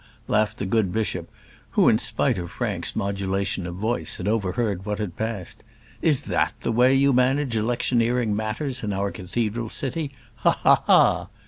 [0.27, 1.29] laughed the good bishop,
[1.77, 5.63] who, in spite of Frank's modulation of voice, had overheard what had passed.
[6.01, 10.11] "Is that the way you manage electioneering matters in our cathedral city?
[10.37, 11.27] Ha ha ha!"